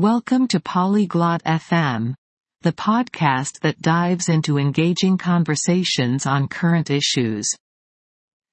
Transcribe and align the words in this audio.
Welcome 0.00 0.48
to 0.48 0.60
Polyglot 0.60 1.42
FM, 1.42 2.14
the 2.62 2.72
podcast 2.72 3.60
that 3.60 3.82
dives 3.82 4.30
into 4.30 4.56
engaging 4.56 5.18
conversations 5.18 6.24
on 6.24 6.48
current 6.48 6.88
issues. 6.88 7.46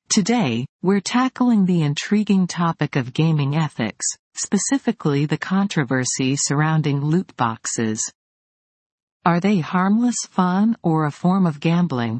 Today, 0.09 0.65
we're 0.81 0.99
tackling 0.99 1.65
the 1.65 1.83
intriguing 1.83 2.47
topic 2.47 2.97
of 2.97 3.13
gaming 3.13 3.55
ethics, 3.55 4.05
specifically 4.33 5.25
the 5.25 5.37
controversy 5.37 6.35
surrounding 6.35 6.99
loot 6.99 7.33
boxes. 7.37 8.03
Are 9.23 9.39
they 9.39 9.59
harmless 9.59 10.25
fun 10.27 10.75
or 10.83 11.05
a 11.05 11.11
form 11.11 11.45
of 11.45 11.61
gambling? 11.61 12.19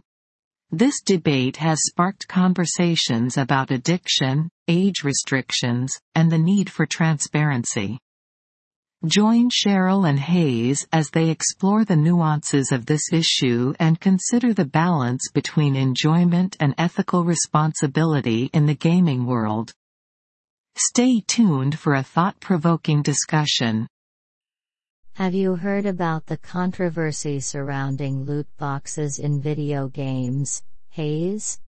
This 0.72 1.02
debate 1.02 1.58
has 1.58 1.80
sparked 1.82 2.30
conversations 2.30 3.36
about 3.36 3.72
addiction, 3.72 4.48
age 4.70 5.04
restrictions, 5.04 5.92
and 6.16 6.32
the 6.32 6.38
need 6.38 6.70
for 6.70 6.86
transparency. 6.86 8.00
Join 9.06 9.52
Cheryl 9.52 10.10
and 10.10 10.20
Hayes 10.20 10.88
as 10.92 11.12
they 11.12 11.30
explore 11.30 11.86
the 11.86 11.96
nuances 11.96 12.72
of 12.72 12.88
this 12.88 13.14
issue 13.14 13.76
and 13.80 14.00
consider 14.00 14.56
the 14.56 14.66
balance 14.66 15.30
between 15.32 15.76
enjoyment 15.76 16.58
and 16.60 16.74
ethical 16.80 17.24
responsibility 17.24 18.50
in 18.54 18.66
the 18.66 18.74
gaming 18.74 19.28
world. 19.28 19.72
Stay 20.76 21.22
tuned 21.28 21.78
for 21.78 21.94
a 21.94 22.02
thought-provoking 22.02 23.04
discussion. 23.04 23.88
Have 25.14 25.36
you 25.36 25.56
heard 25.56 25.86
about 25.86 26.26
the 26.26 26.38
controversy 26.38 27.40
surrounding 27.40 28.26
loot 28.26 28.48
boxes 28.58 29.20
in 29.20 29.40
video 29.40 29.90
games, 29.90 30.64
Hayes? 30.90 31.60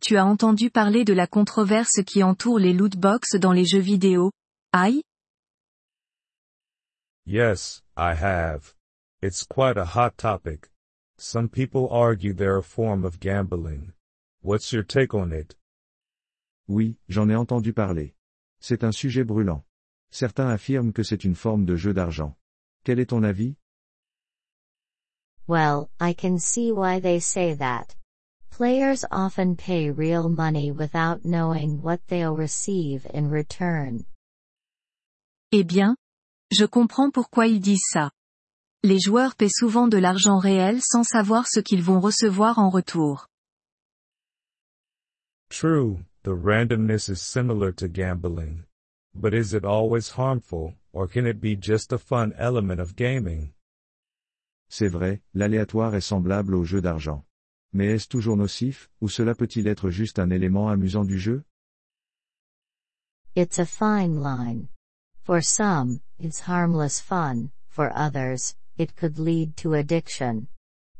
Tu 0.00 0.16
as 0.16 0.24
entendu 0.24 0.70
parler 0.70 1.04
de 1.04 1.14
la 1.14 1.26
controverse 1.26 2.02
qui 2.06 2.22
entoure 2.22 2.58
les 2.58 2.72
loot 2.72 2.96
boxes 2.98 3.38
dans 3.38 3.52
les 3.52 3.66
jeux 3.66 3.82
vidéo, 3.82 4.30
Aïe? 4.72 5.02
Yes, 7.24 7.82
I 7.96 8.14
have. 8.14 8.74
It's 9.22 9.44
quite 9.44 9.76
a 9.76 9.84
hot 9.84 10.16
topic. 10.16 10.70
Some 11.18 11.48
people 11.48 11.88
argue 11.90 12.32
they're 12.32 12.56
a 12.56 12.62
form 12.62 13.04
of 13.04 13.20
gambling. 13.20 13.92
What's 14.42 14.72
your 14.72 14.82
take 14.82 15.14
on 15.14 15.32
it? 15.32 15.54
Oui, 16.66 16.96
j'en 17.08 17.30
ai 17.30 17.34
entendu 17.34 17.74
parler. 17.74 18.14
C'est 18.60 18.84
un 18.84 18.92
sujet 18.92 19.24
brûlant. 19.24 19.64
Certains 20.10 20.48
affirment 20.50 20.94
que 20.94 21.02
c'est 21.02 21.24
une 21.24 21.34
forme 21.34 21.66
de 21.66 21.76
jeu 21.76 21.92
d'argent. 21.92 22.34
Quel 22.84 22.98
est 22.98 23.10
ton 23.10 23.22
avis? 23.22 23.56
Well, 25.46 25.90
I 26.00 26.14
can 26.14 26.38
see 26.38 26.72
why 26.72 27.00
they 27.00 27.20
say 27.20 27.54
that. 27.54 27.94
Players 28.50 29.04
often 29.10 29.56
pay 29.56 29.90
real 29.90 30.28
money 30.28 30.70
without 30.70 31.24
knowing 31.24 31.82
what 31.82 32.00
they'll 32.08 32.36
receive 32.36 33.06
in 33.12 33.28
return. 33.28 34.06
Eh 35.52 35.64
bien, 35.64 35.96
je 36.50 36.64
comprends 36.64 37.10
pourquoi 37.10 37.46
ils 37.46 37.60
disent 37.60 37.86
ça. 37.90 38.10
Les 38.82 38.98
joueurs 38.98 39.36
paient 39.36 39.50
souvent 39.50 39.88
de 39.88 39.98
l'argent 39.98 40.38
réel 40.38 40.80
sans 40.82 41.04
savoir 41.04 41.46
ce 41.46 41.60
qu'ils 41.60 41.82
vont 41.82 42.00
recevoir 42.00 42.58
en 42.58 42.70
retour. 42.70 43.28
True, 45.50 45.98
the 46.22 46.30
randomness 46.30 47.08
is 47.08 47.20
similar 47.20 47.72
to 47.74 47.88
gambling. 47.88 48.64
But 49.14 49.34
is 49.34 49.54
it 49.54 49.64
always 49.64 50.10
harmful, 50.16 50.74
or 50.92 51.08
can 51.08 51.26
it 51.26 51.40
be 51.40 51.56
just 51.60 51.92
a 51.92 51.98
fun 51.98 52.32
element 52.38 52.80
of 52.80 52.94
gaming? 52.94 53.52
C'est 54.68 54.88
vrai, 54.88 55.20
l'aléatoire 55.34 55.94
est 55.94 56.00
semblable 56.00 56.54
au 56.54 56.64
jeu 56.64 56.80
d'argent. 56.80 57.24
Mais 57.72 57.86
est-ce 57.86 58.08
toujours 58.08 58.36
nocif, 58.36 58.88
ou 59.00 59.08
cela 59.08 59.34
peut-il 59.34 59.66
être 59.66 59.90
juste 59.90 60.18
un 60.18 60.30
élément 60.30 60.68
amusant 60.68 61.04
du 61.04 61.18
jeu? 61.18 61.44
It's 63.36 63.58
a 63.58 63.66
fine 63.66 64.20
line. 64.22 64.68
For 65.24 65.42
some, 65.42 66.00
it's 66.20 66.40
harmless 66.40 67.00
fun, 67.00 67.50
for 67.68 67.92
others, 67.94 68.54
it 68.78 68.94
could 68.94 69.18
lead 69.18 69.56
to 69.56 69.74
addiction. 69.74 70.46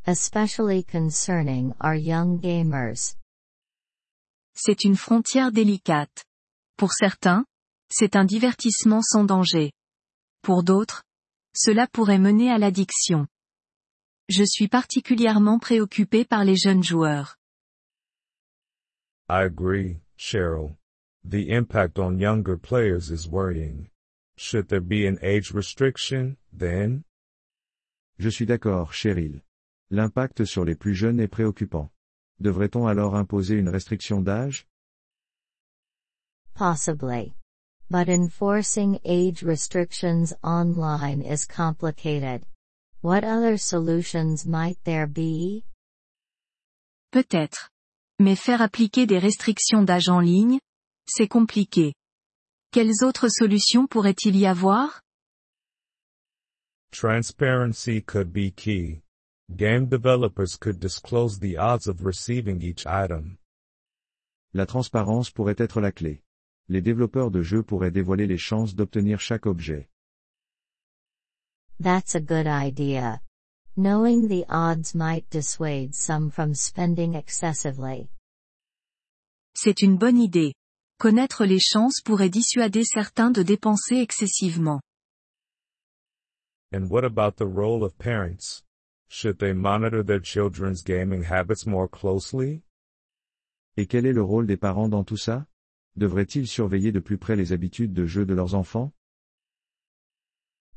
Especially 0.07 0.83
concerning 0.83 1.75
our 1.81 1.95
young 1.95 2.39
gamers. 2.39 3.17
C'est 4.55 4.85
une 4.85 4.97
frontière 4.97 5.53
délicate. 5.53 6.25
Pour 6.77 6.93
certains, 6.93 7.45
c'est 7.91 8.17
un 8.17 8.25
divertissement 8.25 9.03
sans 9.03 9.25
danger. 9.25 9.73
Pour 10.43 10.63
d'autres, 10.65 11.05
cela 11.55 11.87
pourrait 11.87 12.19
mener 12.19 12.51
à 12.51 12.59
l'addiction. 12.59 13.27
Je 14.29 14.45
suis 14.45 14.69
particulièrement 14.69 15.59
préoccupé 15.59 16.25
par 16.25 16.45
les 16.45 16.57
jeunes 16.57 16.85
joueurs. 16.85 17.37
I 19.29 19.43
agree, 19.45 20.01
Cheryl. 20.17 20.77
The 21.25 21.51
impact 21.51 21.99
on 21.99 22.19
younger 22.19 22.57
players 22.57 23.11
is 23.11 23.29
worrying. 23.29 23.91
Should 24.43 24.69
there 24.69 24.81
be 24.81 25.07
an 25.07 25.19
age 25.21 25.53
restriction, 25.53 26.39
then? 26.51 27.05
Je 28.19 28.31
suis 28.31 28.47
d'accord, 28.47 28.91
Cheryl. 28.91 29.43
L'impact 29.91 30.47
sur 30.47 30.65
les 30.65 30.75
plus 30.75 30.95
jeunes 30.95 31.21
est 31.21 31.29
préoccupant. 31.29 31.91
Devrait-on 32.41 32.87
alors 32.87 33.17
imposer 33.17 33.57
une 33.57 33.69
restriction 33.69 34.23
d'âge? 34.23 34.67
Possibly. 36.55 37.35
But 37.91 38.09
enforcing 38.09 38.99
age 39.05 39.43
restrictions 39.43 40.33
online 40.43 41.21
is 41.21 41.45
complicated. 41.45 42.47
What 43.03 43.25
other 43.25 43.59
solutions 43.59 44.47
might 44.47 44.79
there 44.85 45.07
be? 45.07 45.65
Peut-être. 47.13 47.69
Mais 48.19 48.37
faire 48.37 48.63
appliquer 48.63 49.07
des 49.07 49.19
restrictions 49.19 49.85
d'âge 49.85 50.09
en 50.09 50.21
ligne, 50.21 50.61
c'est 51.07 51.29
compliqué. 51.29 51.93
Quelles 52.73 53.03
autres 53.03 53.29
solutions 53.29 53.89
pourrait-il 53.89 54.37
y 54.37 54.47
avoir? 54.47 55.03
Transparency 56.93 58.01
could 58.01 58.33
be 58.33 58.53
key. 58.53 59.03
Game 59.57 59.87
developers 59.87 60.57
could 60.57 60.79
disclose 60.79 61.41
the 61.41 61.57
odds 61.57 61.89
of 61.89 62.05
receiving 62.05 62.63
each 62.63 62.87
item. 62.87 63.39
La 64.55 64.67
transparence 64.67 65.31
pourrait 65.31 65.59
être 65.59 65.81
la 65.81 65.91
clé. 65.91 66.23
Les 66.69 66.81
développeurs 66.81 67.33
de 67.33 67.43
jeux 67.43 67.65
pourraient 67.65 67.91
dévoiler 67.91 68.29
les 68.29 68.39
chances 68.39 68.77
d'obtenir 68.77 69.19
chaque 69.19 69.47
objet. 69.47 69.89
That's 71.81 72.15
a 72.15 72.21
good 72.21 72.47
idea. 72.47 73.21
Knowing 73.75 74.29
the 74.29 74.45
odds 74.49 74.95
might 74.95 75.29
dissuade 75.29 75.97
some 75.97 76.31
from 76.31 76.55
spending 76.55 77.17
excessively. 77.17 78.11
C'est 79.57 79.83
une 79.83 79.99
bonne 79.99 80.19
idée. 80.19 80.55
Connaître 81.01 81.47
les 81.47 81.59
chances 81.59 82.03
pourrait 82.03 82.29
dissuader 82.29 82.85
certains 82.85 83.31
de 83.31 83.43
dépenser 83.43 84.03
excessivement. 84.03 84.83
And 86.75 86.91
what 86.91 87.07
about 87.07 87.39
the 87.39 87.47
role 87.47 87.83
of 87.83 87.97
parents? 87.97 88.63
Should 89.09 89.39
they 89.39 89.55
monitor 89.55 90.03
their 90.03 90.21
children's 90.21 90.83
gaming 90.83 91.23
habits 91.23 91.67
more 91.67 91.89
closely? 91.89 92.65
Et 93.79 93.87
quel 93.89 94.05
est 94.05 94.13
le 94.13 94.23
rôle 94.23 94.47
des 94.47 94.59
parents 94.59 94.91
dans 94.91 95.03
tout 95.03 95.17
ça? 95.17 95.47
Devraient-ils 95.97 96.47
surveiller 96.47 96.93
de 96.93 97.01
plus 97.01 97.17
près 97.17 97.35
les 97.35 97.55
habitudes 97.55 97.95
de 97.95 98.05
jeu 98.05 98.27
de 98.27 98.35
leurs 98.35 98.55
enfants? 98.55 98.93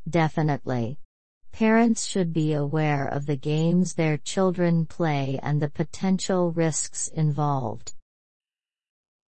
Definitely. 0.09 1.00
Parents 1.51 2.07
should 2.07 2.31
be 2.31 2.53
aware 2.53 3.09
of 3.09 3.25
the 3.25 3.35
games 3.35 3.95
their 3.95 4.17
children 4.23 4.85
play 4.85 5.38
and 5.44 5.59
the 5.62 5.69
potential 5.69 6.50
risks 6.50 7.09
involved. 7.09 7.91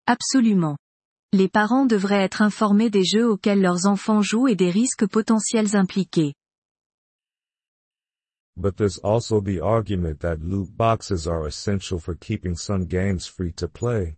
Absolument. 0.08 0.78
Les 1.34 1.50
parents 1.50 1.86
devraient 1.86 2.24
être 2.24 2.42
informés 2.42 2.90
des 2.90 3.04
jeux 3.04 3.30
auxquels 3.30 3.62
leurs 3.62 3.86
enfants 3.88 4.22
jouent 4.22 4.48
et 4.48 4.56
des 4.56 4.70
risques 4.70 5.08
potentiels 5.08 5.76
impliqués. 5.76 6.34
But 8.58 8.78
there's 8.78 9.00
also 9.00 9.42
the 9.42 9.60
argument 9.60 10.20
that 10.22 10.40
loot 10.40 10.70
boxes 10.78 11.28
are 11.28 11.46
essential 11.46 12.00
for 12.00 12.16
keeping 12.16 12.56
some 12.56 12.86
games 12.86 13.28
free 13.28 13.52
to 13.54 13.68
play. 13.68 14.18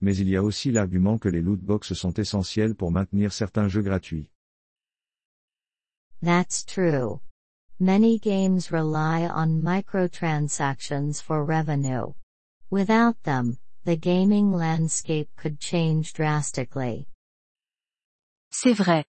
Mais 0.00 0.18
il 0.18 0.28
y 0.28 0.36
a 0.36 0.42
aussi 0.42 0.70
l'argument 0.70 1.18
que 1.18 1.28
les 1.28 1.40
lootbox 1.40 1.94
sont 1.94 2.12
essentiels 2.18 2.74
pour 2.74 2.92
maintenir 2.92 3.32
certains 3.32 3.68
jeux 3.68 3.82
gratuits. 3.82 4.30
That's 6.22 6.64
true. 6.64 7.20
Many 7.80 8.18
games 8.18 8.70
rely 8.70 9.26
on 9.26 9.60
microtransactions 9.62 11.20
for 11.20 11.44
revenue. 11.44 12.14
Without 12.70 13.22
them, 13.24 13.58
the 13.86 13.96
gaming 13.96 14.50
landscape 14.52 15.28
could 15.36 15.60
change 15.60 16.12
drastically. 16.12 17.06
C'est 18.50 18.74
vrai. 18.74 19.04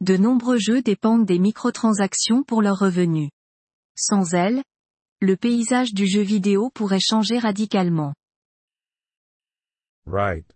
De 0.00 0.18
nombreux 0.18 0.58
jeux 0.58 0.82
dépendent 0.82 1.26
des 1.26 1.38
microtransactions 1.38 2.44
pour 2.44 2.60
leurs 2.60 2.78
revenus. 2.78 3.30
Sans 3.96 4.34
elles, 4.34 4.62
le 5.20 5.36
paysage 5.36 5.94
du 5.94 6.06
jeu 6.06 6.20
vidéo 6.20 6.70
pourrait 6.70 7.00
changer 7.00 7.38
radicalement. 7.38 8.14
Right. 10.06 10.54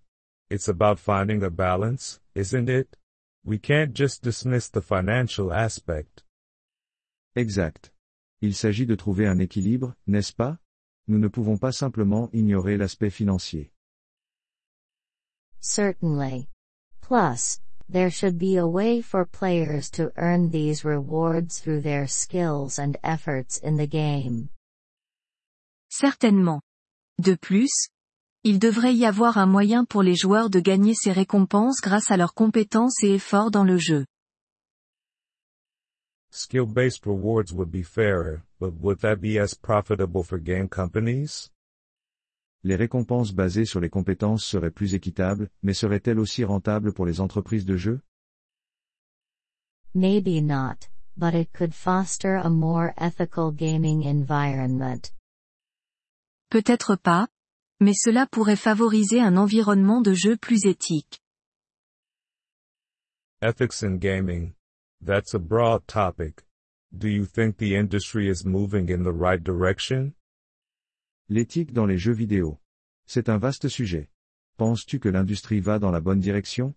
It's 0.50 0.68
about 0.68 0.98
finding 0.98 1.42
a 1.42 1.50
balance, 1.50 2.20
isn't 2.34 2.68
it? 2.68 2.96
We 3.44 3.58
can't 3.58 3.96
just 3.96 4.22
dismiss 4.22 4.70
the 4.70 4.82
financial 4.82 5.50
aspect. 5.50 6.24
Exact. 7.34 7.90
Il 8.42 8.54
s'agit 8.54 8.86
de 8.86 8.94
trouver 8.96 9.26
un 9.26 9.38
équilibre, 9.38 9.94
n'est-ce 10.06 10.32
pas? 10.32 10.58
Nous 11.08 11.18
ne 11.18 11.28
pouvons 11.28 11.58
pas 11.58 11.72
simplement 11.72 12.30
ignorer 12.32 12.76
l'aspect 12.76 13.10
financier. 13.10 13.72
Certainly. 15.60 16.48
Plus, 17.00 17.60
There 17.92 18.10
should 18.10 18.38
be 18.38 18.56
a 18.56 18.66
way 18.66 19.02
for 19.02 19.26
players 19.26 19.90
to 19.90 20.12
earn 20.16 20.48
these 20.48 20.82
rewards 20.82 21.58
through 21.58 21.82
their 21.82 22.06
skills 22.06 22.78
and 22.78 22.96
efforts 23.04 23.60
in 23.62 23.76
the 23.76 23.86
game. 23.86 24.48
Certainement. 25.90 26.62
De 27.20 27.34
plus, 27.34 27.88
il 28.44 28.58
devrait 28.58 28.94
y 28.94 29.04
avoir 29.04 29.36
un 29.36 29.44
moyen 29.44 29.84
pour 29.84 30.02
les 30.02 30.14
joueurs 30.16 30.48
de 30.48 30.58
gagner 30.58 30.94
ces 30.94 31.12
récompenses 31.12 31.82
grâce 31.82 32.10
à 32.10 32.16
leurs 32.16 32.32
compétences 32.32 33.04
et 33.04 33.12
efforts 33.12 33.50
dans 33.50 33.64
le 33.64 33.76
jeu. 33.76 34.06
Skill-based 36.34 37.04
rewards 37.04 37.52
would 37.52 37.70
be 37.70 37.82
fairer, 37.82 38.42
but 38.58 38.72
would 38.80 39.00
that 39.00 39.20
be 39.20 39.38
as 39.38 39.52
profitable 39.52 40.22
for 40.22 40.38
game 40.38 40.66
companies? 40.66 41.50
Les 42.64 42.74
récompenses 42.74 43.32
basées 43.32 43.66
sur 43.66 43.80
les 43.80 43.90
compétences 43.90 44.42
seraient 44.42 44.70
plus 44.70 44.94
équitables, 44.94 45.50
mais 45.62 45.74
seraient-elles 45.74 46.18
aussi 46.18 46.42
rentables 46.42 46.94
pour 46.94 47.04
les 47.04 47.20
entreprises 47.20 47.66
de 47.66 47.76
jeux 47.76 48.00
Maybe 49.94 50.40
not, 50.40 50.88
but 51.18 51.34
it 51.34 51.52
could 51.52 51.74
foster 51.74 52.36
a 52.36 52.48
more 52.48 52.94
ethical 52.96 53.52
gaming 53.52 54.06
environment. 54.06 55.12
Peut-être 56.48 56.96
pas, 56.96 57.28
mais 57.78 57.92
cela 57.94 58.26
pourrait 58.26 58.56
favoriser 58.56 59.20
un 59.20 59.36
environnement 59.36 60.00
de 60.00 60.14
jeu 60.14 60.38
plus 60.38 60.64
éthique. 60.64 61.20
Ethics 63.42 63.82
in 63.82 63.98
gaming. 63.98 64.54
That's 65.04 65.34
a 65.34 65.40
broad 65.40 65.88
topic. 65.88 66.44
Do 66.96 67.08
you 67.08 67.24
think 67.24 67.56
the 67.56 67.74
industry 67.74 68.28
is 68.28 68.44
moving 68.44 68.88
in 68.88 69.02
the 69.02 69.10
right 69.10 69.42
direction? 69.42 70.14
L'éthique 71.28 71.72
dans 71.72 71.88
les 71.88 71.98
jeux 71.98 72.14
vidéo. 72.14 72.60
C'est 73.08 73.28
un 73.28 73.38
vaste 73.38 73.68
sujet. 73.68 74.08
Penses-tu 74.58 75.00
que 75.00 75.08
l'industrie 75.08 75.58
va 75.58 75.80
dans 75.80 75.90
la 75.90 75.98
bonne 75.98 76.20
direction? 76.20 76.76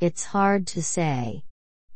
It's 0.00 0.24
hard 0.34 0.66
to 0.74 0.82
say. 0.82 1.44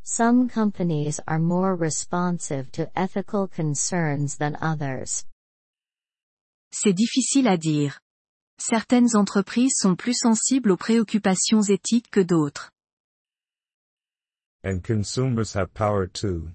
Some 0.03 0.47
companies 0.47 1.19
are 1.27 1.39
more 1.39 1.75
responsive 1.75 2.71
to 2.71 2.89
ethical 2.95 3.45
concerns 3.45 4.37
than 4.37 4.55
others. 4.61 5.25
C'est 6.71 6.93
difficile 6.93 7.49
à 7.49 7.57
dire. 7.57 7.99
Certaines 8.57 9.17
entreprises 9.17 9.73
sont 9.75 9.97
plus 9.97 10.17
sensibles 10.17 10.71
aux 10.71 10.77
préoccupations 10.77 11.61
éthiques 11.61 12.09
que 12.09 12.21
d'autres. 12.21 12.71
And 14.63 14.83
consumers 14.83 15.53
have 15.53 15.73
power 15.73 16.05
too. 16.07 16.51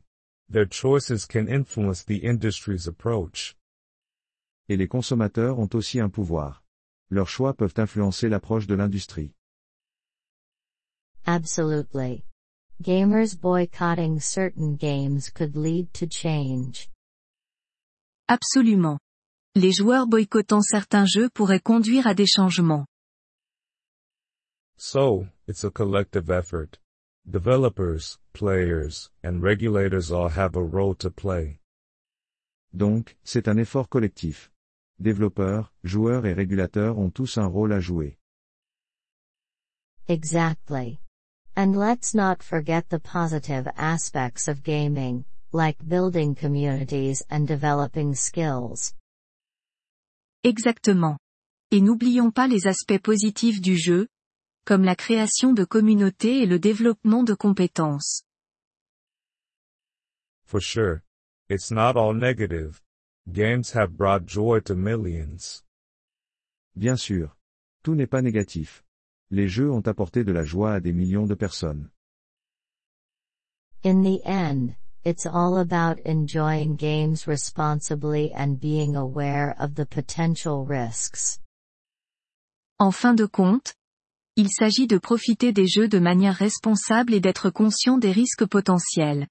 Their 0.49 0.67
choices 0.67 1.27
can 1.27 1.49
influence 1.49 2.05
the 2.05 2.19
industry's 2.19 2.87
approach. 2.87 3.57
Et 4.69 4.77
les 4.77 4.89
consommateurs 4.89 5.59
ont 5.59 5.75
aussi 5.75 6.01
un 6.01 6.11
pouvoir. 6.11 6.63
Leurs 7.11 7.29
choix 7.29 7.55
peuvent 7.55 7.75
influencer 7.77 8.29
l'approche 8.29 8.67
de 8.67 8.75
l'industrie. 8.75 9.33
Absolutely. 11.27 12.25
Gamers 12.83 13.35
boycotting 13.35 14.21
certain 14.21 14.77
games 14.77 15.31
could 15.31 15.57
lead 15.57 15.93
to 15.95 16.07
change. 16.07 16.91
Absolument. 18.29 18.99
Les 19.55 19.73
joueurs 19.73 20.07
boycottant 20.07 20.63
certains 20.63 21.07
jeux 21.07 21.31
pourraient 21.31 21.63
conduire 21.63 22.07
à 22.07 22.15
des 22.15 22.27
changements. 22.27 22.85
So, 24.77 25.27
it's 25.47 25.65
a 25.65 25.71
collective 25.71 26.31
effort. 26.31 26.79
Developers, 27.27 28.19
players, 28.35 29.11
and 29.23 29.43
regulators 29.43 30.13
all 30.13 30.29
have 30.29 30.57
a 30.57 30.63
role 30.63 30.95
to 30.97 31.11
play. 31.11 31.59
Donc, 32.73 33.17
c'est 33.25 33.49
un 33.49 33.57
effort 33.57 33.89
collectif. 33.89 34.51
Développeurs, 35.01 35.73
joueurs 35.85 36.27
et 36.27 36.35
régulateurs 36.35 36.99
ont 36.99 37.11
tous 37.11 37.39
un 37.39 37.47
rôle 37.47 37.73
à 37.73 37.81
jouer. 37.81 38.19
Exactly. 40.07 41.01
And 41.57 41.75
let's 41.75 42.15
not 42.15 42.43
forget 42.43 42.89
the 42.91 42.99
positive 42.99 43.69
aspects 43.77 44.49
of 44.49 44.63
gaming, 44.63 45.25
like 45.53 45.79
building 45.89 46.35
communities 46.35 47.23
and 47.31 47.47
developing 47.47 48.15
skills. 48.15 48.93
Exactement. 50.45 51.17
Et 51.71 51.81
n'oublions 51.81 52.31
pas 52.31 52.47
les 52.49 52.67
aspects 52.67 53.03
positifs 53.03 53.63
du 53.63 53.77
jeu, 53.77 54.07
comme 54.65 54.85
la 54.85 54.97
création 54.97 55.53
de 55.53 55.65
communautés 55.65 56.43
et 56.43 56.47
le 56.47 56.59
développement 56.59 57.23
de 57.23 57.35
compétences. 57.35 58.25
For 60.45 60.61
sure. 60.61 61.03
It's 61.49 61.71
not 61.71 61.97
all 61.97 62.15
negative. 62.15 62.81
Games 63.31 63.73
have 63.75 63.97
brought 63.97 64.27
joy 64.27 64.61
to 64.63 64.75
millions. 64.75 65.63
Bien 66.77 66.97
sûr. 66.97 67.37
Tout 67.83 67.95
n'est 67.95 68.09
pas 68.09 68.23
négatif. 68.23 68.83
Les 69.31 69.49
jeux 69.49 69.71
ont 69.71 69.87
apporté 69.87 70.25
de 70.25 70.33
la 70.33 70.45
joie 70.45 70.75
à 70.75 70.81
des 70.81 70.93
millions 70.93 71.27
de 71.27 71.35
personnes. 71.35 71.91
In 73.83 74.03
the 74.03 74.23
end, 74.25 74.77
it's 75.05 75.27
all 75.27 75.59
about 75.59 75.99
enjoying 76.07 76.77
games 76.77 77.27
responsibly 77.27 78.33
and 78.33 78.59
being 78.59 78.97
aware 78.97 79.55
of 79.59 79.75
the 79.75 79.85
potential 79.85 80.65
risks. 80.65 81.39
En 82.79 82.91
fin 82.91 83.15
de 83.15 83.27
compte, 83.27 83.75
il 84.37 84.49
s'agit 84.51 84.89
de 84.89 84.99
profiter 84.99 85.53
des 85.53 85.67
jeux 85.67 85.87
de 85.87 86.01
manière 86.01 86.35
responsable 86.35 87.15
et 87.15 87.21
d'être 87.21 87.51
conscient 87.51 87.99
des 87.99 88.11
risques 88.11 88.47
potentiels. 88.47 89.29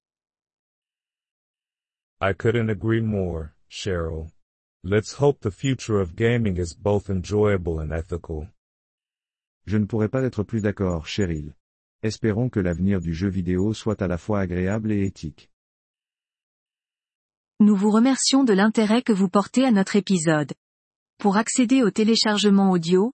I 2.22 2.34
couldn't 2.34 2.70
agree 2.70 3.02
more, 3.02 3.50
Cheryl. 3.68 4.28
Let's 4.86 5.20
hope 5.20 5.42
the 5.42 5.52
future 5.52 6.00
of 6.00 6.16
gaming 6.16 6.58
is 6.58 6.74
both 6.78 7.10
enjoyable 7.10 7.80
and 7.80 7.92
ethical. 7.92 8.48
Je 9.66 9.78
ne 9.78 9.86
pourrais 9.86 10.10
pas 10.10 10.24
être 10.24 10.44
plus 10.44 10.62
d'accord, 10.62 11.06
Cheryl. 11.06 11.54
Espérons 12.02 12.50
que 12.50 12.62
l'avenir 12.62 13.02
du 13.02 13.14
jeu 13.14 13.30
vidéo 13.30 13.74
soit 13.74 14.02
à 14.02 14.08
la 14.08 14.18
fois 14.18 14.40
agréable 14.40 14.92
et 14.92 15.06
éthique. 15.06 15.50
Nous 17.60 17.76
vous 17.76 17.92
remercions 17.92 18.44
de 18.44 18.54
l'intérêt 18.54 19.02
que 19.02 19.14
vous 19.14 19.30
portez 19.30 19.66
à 19.66 19.72
notre 19.72 19.96
épisode. 19.96 20.54
Pour 21.18 21.38
accéder 21.38 21.84
au 21.84 21.92
téléchargement 21.92 22.72
audio, 22.72 23.14